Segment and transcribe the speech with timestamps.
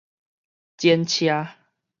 [0.77, 1.57] 剪車